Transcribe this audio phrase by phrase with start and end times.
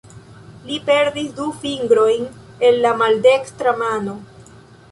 [0.69, 2.25] Li perdis du fingrojn
[2.69, 4.17] el la maldekstra mano.